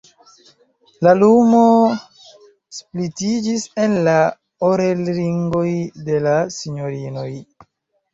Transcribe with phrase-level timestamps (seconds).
[1.07, 1.59] La lumo
[2.77, 4.15] splitiĝis en la
[4.69, 5.67] orelringoj
[6.09, 7.29] de la sinjorinoj.